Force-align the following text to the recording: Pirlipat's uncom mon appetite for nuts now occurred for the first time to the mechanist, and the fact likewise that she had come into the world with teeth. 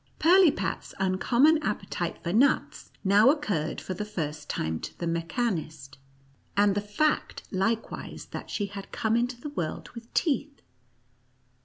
Pirlipat's 0.17 0.95
uncom 0.99 1.43
mon 1.43 1.61
appetite 1.61 2.23
for 2.23 2.33
nuts 2.33 2.89
now 3.03 3.29
occurred 3.29 3.79
for 3.79 3.93
the 3.93 4.03
first 4.03 4.49
time 4.49 4.79
to 4.79 4.97
the 4.97 5.05
mechanist, 5.05 5.99
and 6.57 6.73
the 6.73 6.81
fact 6.81 7.43
likewise 7.51 8.25
that 8.31 8.49
she 8.49 8.65
had 8.65 8.91
come 8.91 9.15
into 9.15 9.39
the 9.39 9.49
world 9.49 9.89
with 9.93 10.11
teeth. 10.15 10.63